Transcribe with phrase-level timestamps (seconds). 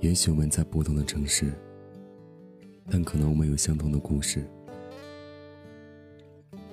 [0.00, 1.52] 也许我们在不同的城市，
[2.90, 4.42] 但可能我们有相同的故事。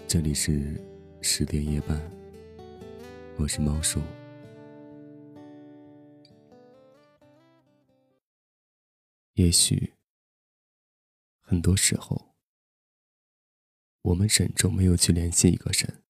[0.08, 0.82] 这里是
[1.22, 2.00] 十点夜半，
[3.38, 4.02] 我是猫叔。
[9.34, 9.94] 也许
[11.42, 12.34] 很多时候，
[14.04, 16.02] 我们忍着没有去联系一个人，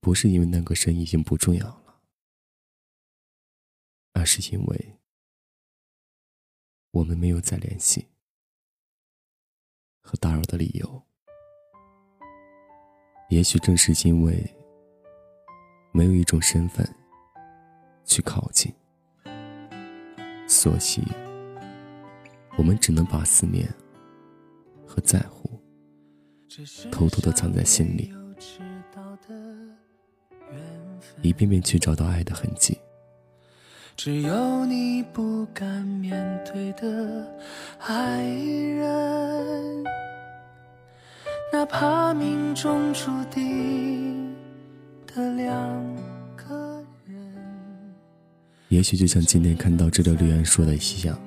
[0.00, 2.02] 不是因为那个人已经不重要了，
[4.12, 4.99] 而是因为。
[6.92, 8.08] 我们没有再联系
[10.00, 11.02] 和打扰的理由，
[13.28, 14.44] 也许正是因为
[15.92, 16.84] 没有一种身份
[18.04, 18.74] 去靠近，
[20.48, 21.04] 所以，
[22.58, 23.72] 我们只能把思念
[24.84, 25.48] 和在乎
[26.90, 28.12] 偷偷的藏在心里，
[31.22, 32.76] 一遍遍去找到爱的痕迹。
[34.02, 37.22] 只有你不敢面对的
[37.80, 39.84] 爱人，
[41.52, 44.34] 哪怕命中注定
[45.06, 45.54] 的两
[46.34, 47.14] 个人。
[48.70, 51.20] 也许就像今天看到这条留言说的一样，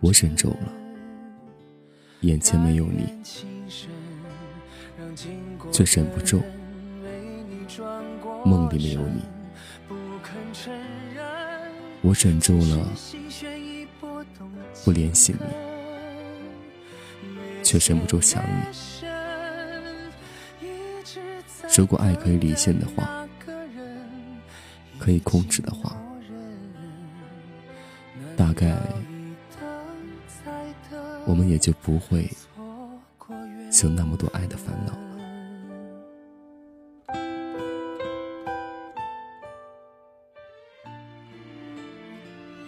[0.00, 0.72] 我忍住了，
[2.22, 3.14] 眼前没有你，
[5.70, 6.42] 却忍不住，
[8.44, 9.22] 梦里没有你。
[12.00, 12.88] 我忍住了，
[14.84, 15.44] 不联系你，
[17.62, 18.50] 却忍不住想你。
[21.76, 23.26] 如果爱可以离线的话，
[24.98, 25.96] 可以控制的话，
[28.36, 28.76] 大概
[31.24, 32.28] 我们也就不会
[33.82, 35.07] 有那么多爱的烦恼。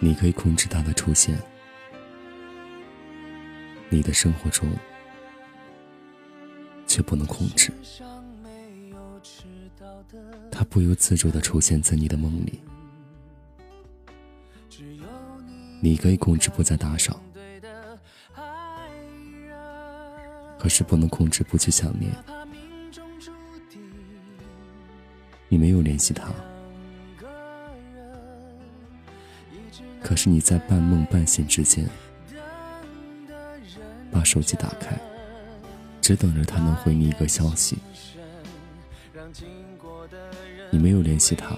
[0.03, 1.37] 你可以控制他的出现，
[3.87, 4.67] 你的生活中
[6.87, 7.71] 却不能控制。
[10.51, 12.59] 他不由自主的出现在你的梦里，
[15.79, 17.21] 你可以控制不再打扰，
[20.57, 22.11] 可是不能控制不去想念。
[25.47, 26.33] 你没有联系他。
[30.11, 31.87] 可是你在半梦半醒之间，
[34.11, 34.99] 把手机打开，
[36.01, 37.77] 只等着他能回你一个消息。
[40.69, 41.57] 你没有联系他，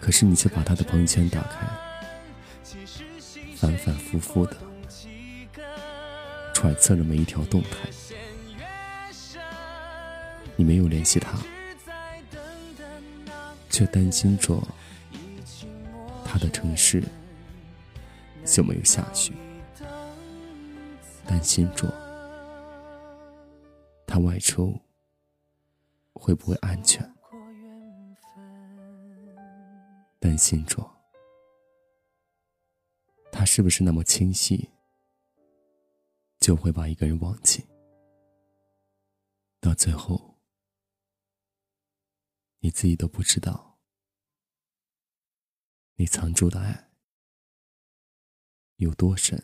[0.00, 1.68] 可是你却把他的朋友圈打开，
[3.56, 4.56] 反反复复的
[6.52, 7.68] 揣测着每一条动态。
[10.56, 11.38] 你没有联系他，
[13.70, 14.60] 却担心着。
[16.30, 17.02] 他的城市
[18.44, 19.32] 就没有下雪，
[21.26, 21.88] 担心着
[24.06, 24.78] 他外出
[26.12, 27.02] 会不会安全，
[30.20, 30.86] 担心着
[33.32, 34.68] 他是不是那么轻易
[36.38, 37.66] 就会把一个人忘记，
[39.60, 40.36] 到最后
[42.58, 43.67] 你自己都不知道。
[46.00, 46.90] 你藏住的爱
[48.76, 49.42] 有多深？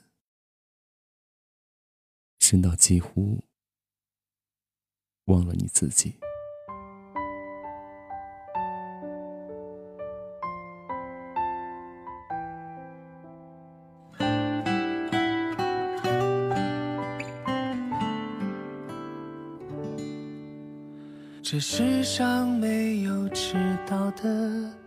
[2.38, 3.42] 深到几乎
[5.24, 6.14] 忘了你自己。
[21.42, 23.54] 这世上没有迟
[23.88, 24.83] 到的。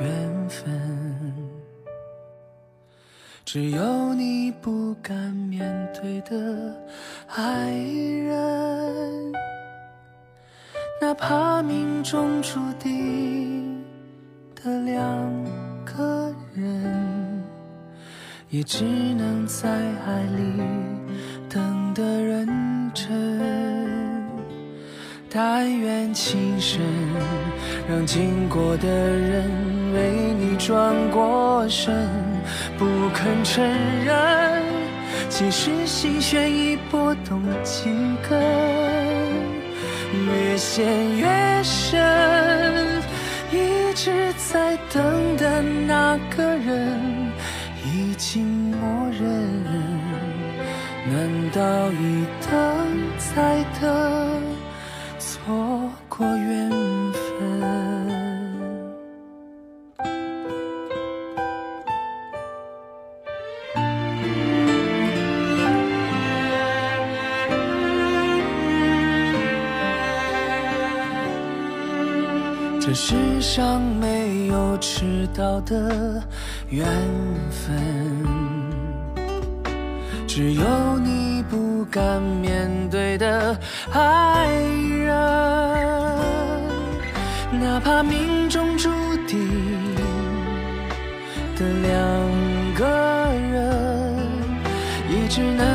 [0.00, 0.70] 缘分，
[3.44, 6.74] 只有你不敢面对的
[7.26, 9.32] 爱人，
[11.00, 13.82] 哪怕命中注定
[14.54, 15.04] 的两
[15.84, 17.42] 个人，
[18.50, 20.62] 也只能在爱里
[21.48, 22.46] 等得认
[22.94, 23.08] 真。
[25.30, 26.80] 但愿情深，
[27.88, 29.77] 让经过的人。
[29.92, 31.94] 为你转过身，
[32.78, 33.64] 不肯承
[34.04, 34.62] 认，
[35.28, 37.84] 其实心弦已拨动几
[38.28, 38.40] 根，
[40.26, 41.26] 越陷越
[41.62, 43.02] 深，
[43.52, 46.98] 一直在等的那个人
[47.84, 49.28] 已经默认，
[51.10, 52.50] 难道一等
[53.18, 54.42] 再等，
[55.18, 55.90] 错？
[72.88, 76.22] 这世上没有迟到的
[76.70, 76.86] 缘
[77.50, 77.76] 分，
[80.26, 83.54] 只有你不敢面对的
[83.92, 84.48] 爱
[84.88, 85.14] 人。
[87.60, 88.88] 哪怕命中注
[89.26, 89.38] 定
[91.56, 91.92] 的两
[92.74, 92.86] 个
[93.52, 94.16] 人，
[95.10, 95.67] 也只能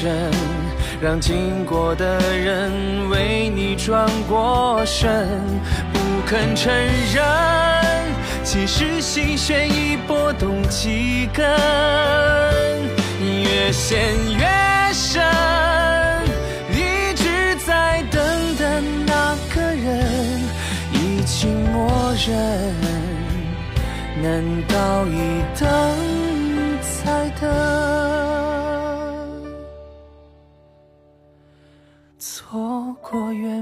[0.00, 0.30] 生
[1.00, 2.70] 让经过的人
[3.10, 5.26] 为你转过身，
[5.92, 6.72] 不肯承
[7.12, 7.24] 认，
[8.44, 11.44] 其实心弦已拨动几根，
[13.20, 13.98] 越陷
[14.38, 14.46] 越
[14.92, 15.20] 深，
[16.70, 18.22] 一直在等
[18.56, 20.40] 的那个人
[20.92, 22.72] 已经默认，
[24.22, 26.17] 难道一等？
[33.10, 33.57] 我愿